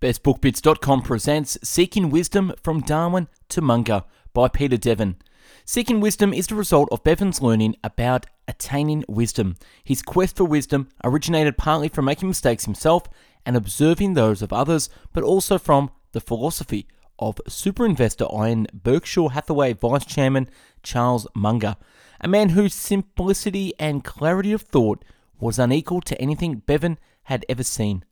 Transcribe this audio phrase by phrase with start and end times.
[0.00, 5.16] BestBookBits.com presents Seeking Wisdom from Darwin to Munger by Peter Bevelin.
[5.64, 9.56] Seeking wisdom is the result of Bevelin's learning about attaining wisdom.
[9.82, 13.08] His quest for wisdom originated partly from making mistakes himself
[13.44, 16.86] and observing those of others, but also from the philosophy
[17.18, 20.48] of super investor and Berkshire Hathaway vice chairman
[20.84, 21.74] Charles Munger,
[22.20, 25.04] a man whose simplicity and clarity of thought
[25.40, 28.04] was unequal to anything Bevan had ever seen.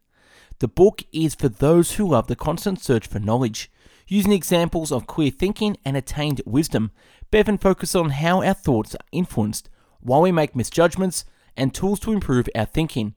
[0.59, 3.71] The book is for those who love the constant search for knowledge.
[4.09, 6.93] Using examples of clear thinking and attained wisdom,
[7.31, 9.69] Bevelin focuses on how our thoughts are influenced,
[10.01, 11.25] why we make misjudgments,
[11.57, 13.15] and tools to improve our thinking.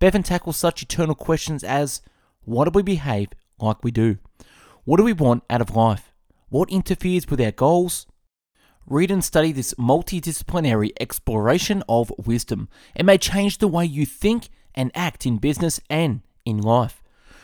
[0.00, 2.00] Bevelin tackles such eternal questions as
[2.42, 3.28] why do we behave
[3.60, 4.18] like we do?
[4.84, 6.10] What do we want out of life?
[6.48, 8.06] What interferes with our goals?
[8.86, 12.68] Read and study this multidisciplinary exploration of wisdom.
[12.96, 17.02] It may change the way you think and act in business and in life.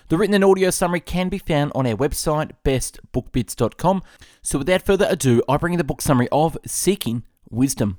[0.09, 4.02] The written and audio summary can be found on our website, bestbookbits.com.
[4.41, 7.98] So, without further ado, I bring you the book summary of Seeking Wisdom.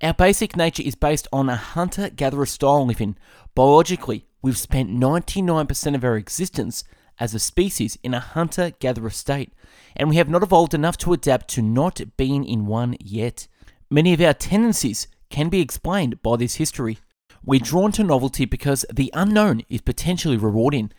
[0.00, 3.16] Our basic nature is based on a hunter gatherer style living.
[3.54, 6.84] Biologically, we've spent 99% of our existence
[7.18, 9.52] as a species in a hunter gatherer state,
[9.96, 13.48] and we have not evolved enough to adapt to not being in one yet.
[13.90, 16.98] Many of our tendencies can be explained by this history.
[17.46, 20.92] We're drawn to novelty because the unknown is potentially rewarding.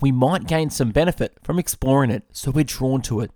[0.00, 3.32] We might gain some benefit from exploring it, so we're drawn to it.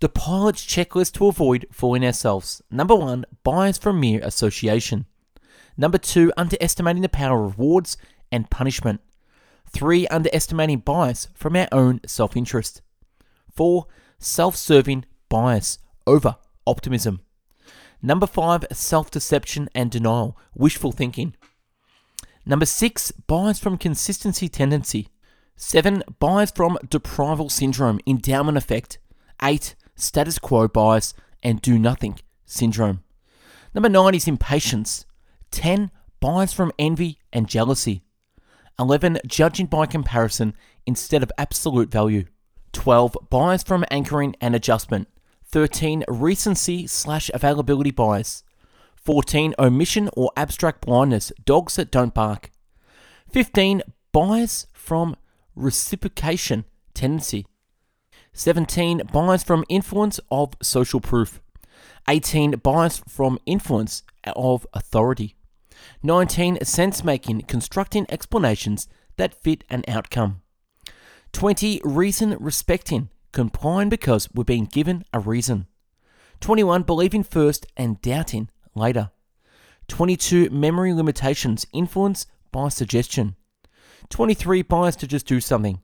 [0.00, 2.60] The pilot's checklist to avoid fooling ourselves.
[2.70, 5.06] Number one, bias from mere association.
[5.76, 7.96] Number two, underestimating the power of rewards
[8.30, 9.00] and punishment.
[9.70, 12.82] Three, underestimating bias from our own self interest.
[13.50, 13.86] Four,
[14.18, 16.36] self serving bias over
[16.66, 17.20] optimism.
[18.02, 21.34] Number five, self deception and denial, wishful thinking.
[22.44, 25.08] Number six, bias from consistency tendency.
[25.56, 28.98] Seven, bias from deprival syndrome, endowment effect.
[29.40, 33.02] Eight, status quo bias and do nothing syndrome.
[33.74, 35.06] Number nine is impatience.
[35.50, 35.90] 10.
[36.20, 38.02] Bias from envy and jealousy.
[38.78, 39.18] 11.
[39.26, 40.54] Judging by comparison
[40.86, 42.24] instead of absolute value.
[42.72, 43.16] 12.
[43.30, 45.08] Bias from anchoring and adjustment.
[45.46, 46.04] 13.
[46.08, 48.44] Recency slash availability bias.
[49.04, 49.54] 14.
[49.58, 52.50] Omission or abstract blindness, dogs that don't bark.
[53.30, 53.82] 15.
[54.12, 55.16] Bias from
[55.56, 56.64] reciprocation
[56.94, 57.46] tendency.
[58.32, 59.02] 17.
[59.12, 61.40] Bias from influence of social proof.
[62.08, 62.52] 18.
[62.52, 64.02] Bias from influence
[64.36, 65.34] of authority.
[66.02, 66.58] 19.
[66.62, 70.42] Sense making, constructing explanations that fit an outcome.
[71.32, 71.80] 20.
[71.84, 75.66] Reason respecting, complying because we're being given a reason.
[76.40, 76.82] 21.
[76.82, 79.10] Believing first and doubting later.
[79.88, 80.50] 22.
[80.50, 83.36] Memory limitations, influence by suggestion.
[84.10, 84.62] 23.
[84.62, 85.80] Bias to just do something.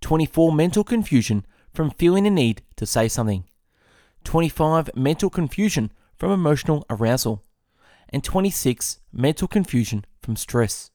[0.00, 0.52] 24.
[0.52, 3.44] Mental confusion from feeling a need to say something.
[4.24, 4.90] 25.
[4.94, 7.42] Mental confusion from emotional arousal.
[8.08, 9.00] And 26.
[9.12, 10.90] Mental confusion from stress.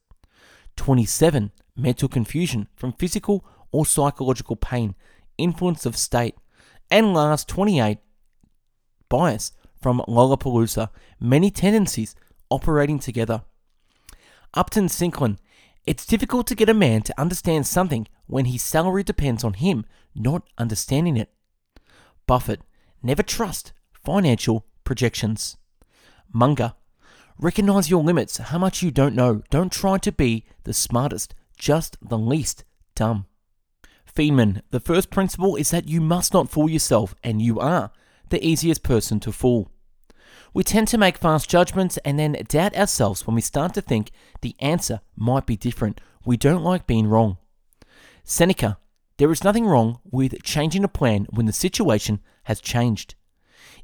[0.76, 1.52] 27.
[1.76, 4.96] Mental confusion from physical or psychological pain,
[5.38, 6.36] influence of state.
[6.90, 8.00] And last, 28.
[9.10, 9.52] Bias
[9.82, 12.16] from Lollapalooza, many tendencies
[12.50, 13.44] operating together.
[14.54, 15.38] Upton Sinclair,
[15.86, 19.86] it's difficult to get a man to understand something when his salary depends on him
[20.14, 21.32] not understanding it.
[22.28, 22.62] Buffett,
[23.02, 25.58] never trust financial projections.
[26.32, 26.74] Munger,
[27.40, 29.42] recognize your limits, how much you don't know.
[29.50, 32.64] Don't try to be the smartest, just the least
[32.96, 33.26] dumb.
[34.14, 37.92] Feynman, the first principle is that you must not fool yourself, and you are
[38.32, 39.72] the easiest person to fool.
[40.54, 44.12] We tend to make fast judgments and then doubt ourselves when we start to think
[44.42, 46.02] the answer might be different.
[46.26, 47.38] We don't like being wrong.
[48.24, 48.78] Seneca,
[49.18, 53.16] there is nothing wrong with changing a plan when the situation has changed.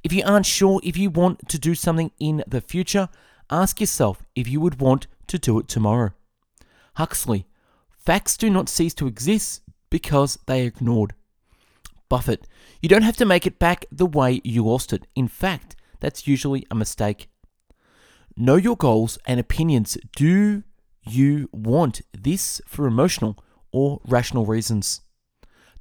[0.04, 3.10] If you aren't sure if you want to do something in the future,
[3.50, 6.12] ask yourself if you would want to do it tomorrow.
[6.96, 7.46] Huxley,
[7.98, 11.14] facts do not cease to exist because they are ignored.
[12.10, 12.48] Buffett,
[12.82, 15.08] you don't have to make it back the way you lost it.
[15.16, 17.30] In fact, that's usually a mistake.
[18.36, 19.98] Know your goals and opinions.
[20.16, 20.64] Do
[21.06, 25.02] you want this for emotional or rational reasons?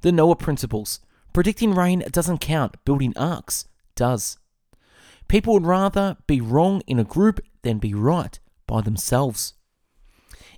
[0.01, 0.99] The Noah Principles.
[1.33, 3.65] Predicting rain doesn't count, building arks
[3.95, 4.37] does.
[5.27, 9.53] People would rather be wrong in a group than be right by themselves.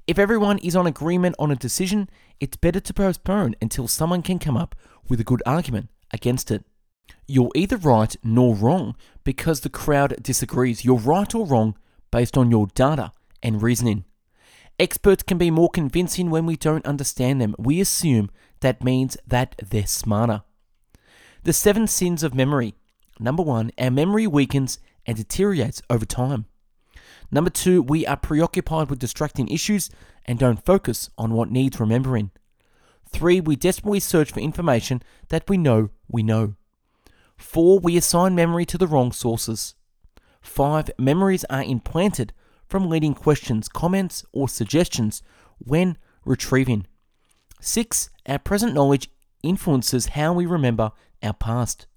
[0.08, 4.40] If everyone is on agreement on a decision, it's better to postpone until someone can
[4.40, 4.76] come up
[5.08, 6.64] with a good argument against it.
[7.28, 10.84] You're either right nor wrong because the crowd disagrees.
[10.86, 11.76] You're right or wrong
[12.12, 13.14] based on your data
[13.44, 14.06] and reasoning.
[14.80, 17.56] Experts can be more convincing when we don't understand them.
[17.60, 18.30] We assume
[18.62, 20.44] that means that they're smarter.
[21.44, 22.76] The seven sins of memory.
[23.20, 26.46] Number one, our memory weakens and deteriorates over time.
[27.32, 29.90] Number two, we are preoccupied with distracting issues
[30.30, 32.30] and don't focus on what needs remembering.
[33.12, 36.54] Three, we desperately search for information that we know we know.
[37.36, 39.74] Four, we assign memory to the wrong sources.
[40.40, 42.32] Five, memories are implanted
[42.68, 45.24] from leading questions, comments, or suggestions
[45.58, 46.86] when retrieving.
[47.60, 49.10] Six, our present knowledge
[49.42, 50.92] influences how we remember
[51.24, 51.88] our past.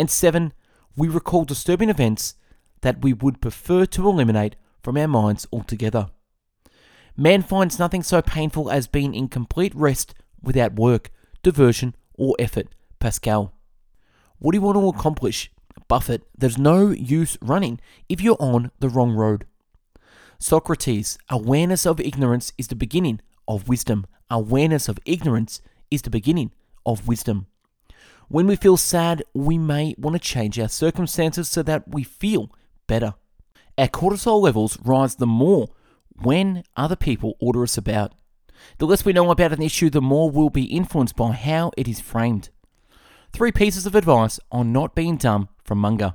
[0.00, 0.52] And seven,
[0.96, 2.34] we recall disturbing events
[2.80, 6.08] that we would prefer to eliminate from our minds altogether.
[7.16, 11.10] Man finds nothing so painful as being in complete rest without work,
[11.42, 12.68] diversion, or effort.
[13.00, 13.52] Pascal.
[14.38, 15.50] What do you want to accomplish?
[15.88, 16.22] Buffett.
[16.36, 19.46] There's no use running if you're on the wrong road.
[20.38, 21.18] Socrates.
[21.28, 24.06] Awareness of ignorance is the beginning of wisdom.
[24.30, 25.60] Awareness of ignorance
[25.90, 26.50] is the beginning
[26.86, 27.46] of wisdom.
[28.28, 32.50] When we feel sad, we may want to change our circumstances so that we feel
[32.86, 33.14] better.
[33.76, 35.68] Our cortisol levels rise the more
[36.24, 38.12] when other people order us about.
[38.78, 41.88] The less we know about an issue, the more we'll be influenced by how it
[41.88, 42.50] is framed.
[43.32, 46.14] Three pieces of advice on not being dumb from Munger.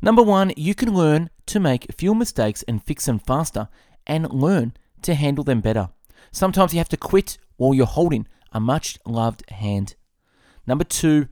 [0.00, 3.68] Number one, you can learn to make fewer mistakes and fix them faster
[4.06, 5.90] and learn to handle them better.
[6.32, 9.94] Sometimes you have to quit while you're holding a much loved hand.
[10.66, 11.28] Number two,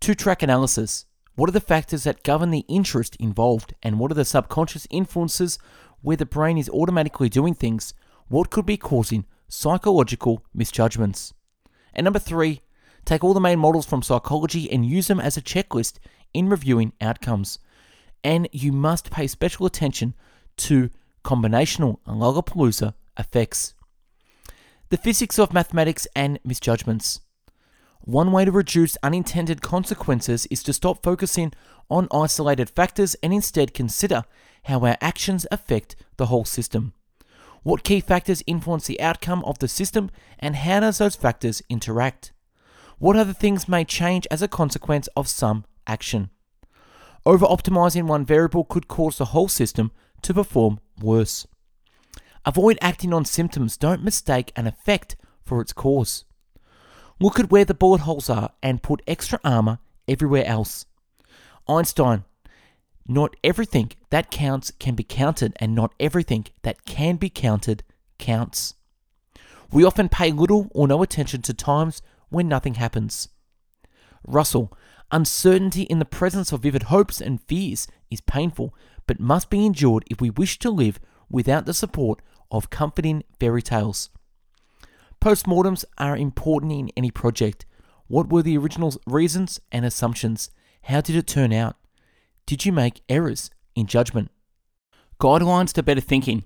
[0.00, 1.06] two track analysis.
[1.34, 5.58] What are the factors that govern the interest involved, and what are the subconscious influences
[6.06, 7.92] where the brain is automatically doing things?
[8.28, 11.34] What could be causing psychological misjudgments?
[11.92, 12.60] And number three,
[13.04, 15.94] take all the main models from psychology and use them as a checklist
[16.32, 17.58] in reviewing outcomes.
[18.22, 20.14] And you must pay special attention
[20.58, 20.90] to
[21.24, 23.74] combinational and Lollapalooza effects.
[24.90, 27.22] The physics of mathematics and misjudgments.
[28.06, 31.52] One way to reduce unintended consequences is to stop focusing
[31.90, 34.22] on isolated factors and instead consider
[34.62, 36.92] how our actions affect the whole system.
[37.64, 42.32] What key factors influence the outcome of the system and how does those factors interact?
[42.98, 46.30] What other things may change as a consequence of some action?
[47.26, 49.90] Over optimizing one variable could cause the whole system
[50.22, 51.44] to perform worse.
[52.44, 56.24] Avoid acting on symptoms, don't mistake an effect for its cause.
[57.18, 60.84] Look at where the bullet holes are and put extra armor everywhere else.
[61.66, 62.24] Einstein,
[63.08, 67.82] not everything that counts can be counted, and not everything that can be counted
[68.18, 68.74] counts.
[69.72, 73.28] We often pay little or no attention to times when nothing happens.
[74.26, 74.76] Russell,
[75.10, 78.74] uncertainty in the presence of vivid hopes and fears is painful,
[79.06, 80.98] but must be endured if we wish to live
[81.30, 82.20] without the support
[82.50, 84.10] of comforting fairy tales.
[85.26, 87.66] Postmortems are important in any project.
[88.06, 90.50] What were the original reasons and assumptions?
[90.82, 91.74] How did it turn out?
[92.46, 94.30] Did you make errors in judgment?
[95.20, 96.44] Guidelines to better thinking.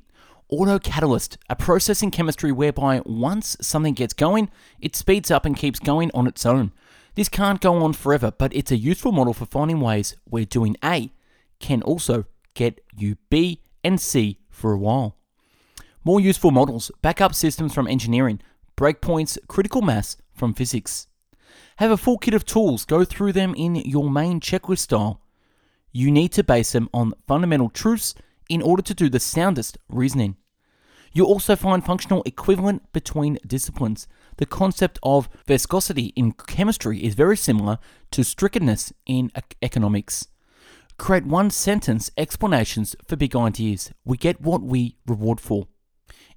[0.51, 4.49] Autocatalyst, a process in chemistry whereby once something gets going,
[4.81, 6.73] it speeds up and keeps going on its own.
[7.17, 10.75] This can't go on forever, but it's a useful model for finding ways where doing
[10.83, 11.13] A
[11.59, 12.25] can also
[12.55, 15.19] get you B and C for a while.
[16.03, 18.41] More useful models, backup systems from engineering,
[18.81, 21.07] breakpoints, critical mass from physics.
[21.77, 25.21] Have a full kit of tools, go through them in your main checklist style.
[25.93, 28.15] You need to base them on fundamental truths
[28.49, 30.37] in order to do the soundest reasoning.
[31.13, 34.09] You'll also find functional equivalent between disciplines.
[34.39, 37.79] The concept of viscosity in chemistry is very similar
[38.13, 40.29] to strictness in economics.
[40.97, 43.93] Create one sentence explanations for big ideas.
[44.07, 45.67] We get what we reward for.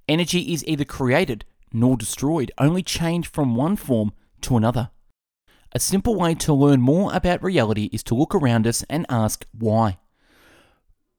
[0.10, 4.92] Energy is either created nor destroyed, only change from one form to another.
[5.74, 9.46] A simple way to learn more about reality is to look around us and ask
[9.52, 9.98] why.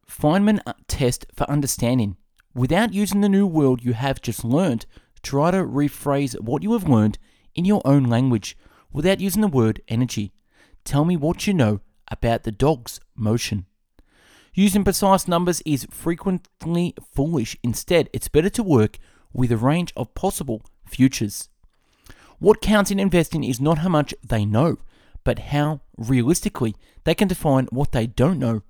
[0.08, 2.16] Feynman uh, test for understanding.
[2.54, 4.87] Without using the new world you have just learned,
[5.23, 7.18] try to rephrase what you have learned
[7.54, 8.56] in your own language
[8.92, 10.32] without using the word energy.
[10.84, 13.66] Tell me what you know about the dog's motion.
[14.54, 17.56] Using precise numbers is frequently foolish.
[17.64, 18.99] Instead, it's better to work
[19.35, 21.50] with a range of possible futures.
[22.38, 24.79] What counts in investing is not how much they know,
[25.25, 26.75] but how realistically
[27.05, 28.62] they can define what they don't know.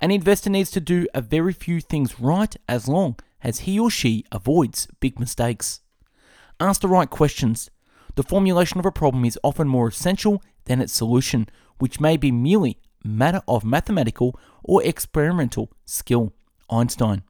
[0.00, 3.90] An investor needs to do a very few things right as long as he or
[3.90, 5.80] she avoids big mistakes.
[6.60, 7.70] Ask the right questions.
[8.14, 12.30] The formulation of a problem is often more essential than its solution, which may be
[12.30, 16.32] merely matter of mathematical or experimental skill.
[16.70, 17.22] Einstein.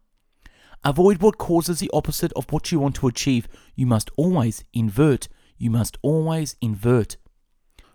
[0.85, 3.47] Avoid what causes the opposite of what you want to achieve.
[3.77, 5.29] You must always invert.
[5.57, 7.17] You must always invert.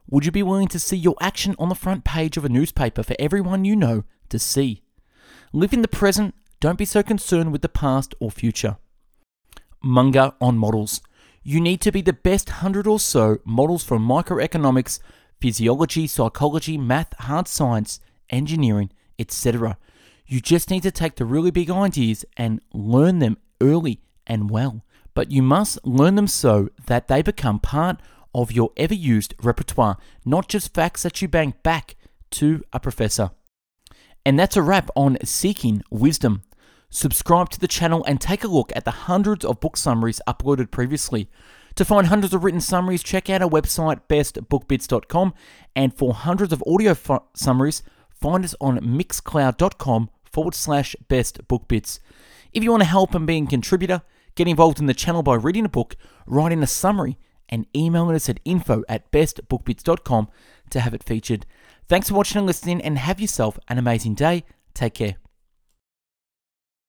[0.09, 3.03] Would you be willing to see your action on the front page of a newspaper
[3.03, 4.83] for everyone you know to see?
[5.51, 8.77] Live in the present, don't be so concerned with the past or future.
[9.83, 11.01] Munger on models.
[11.43, 14.99] You need to be the best hundred or so models from microeconomics,
[15.41, 19.77] physiology, psychology, math, hard science, engineering, etc.
[20.27, 24.83] You just need to take the really big ideas and learn them early and well.
[25.13, 28.01] But you must learn them so that they become part
[28.35, 31.95] of your ever used repertoire, not just facts that you bank back
[32.31, 33.31] to a professor.
[34.25, 36.43] And that's a wrap on Seeking Wisdom.
[36.89, 40.71] Subscribe to the channel and take a look at the hundreds of book summaries uploaded
[40.71, 41.29] previously.
[41.75, 45.33] To find hundreds of written summaries, check out our website, bestbookbits.com,
[45.75, 46.95] and for hundreds of audio
[47.33, 51.97] summaries, find us on mixcloud.com forward slash bestbookbits.
[52.53, 54.03] If you want to help and be a contributor,
[54.35, 55.95] get involved in the channel by reading a book,
[56.27, 57.17] writing a summary,
[57.49, 60.27] and emailing us at info at bestbookbits.com
[60.69, 61.47] to have it featured.
[61.87, 64.43] Thanks for watching and listening, and have yourself an amazing day.
[64.75, 65.15] Take care.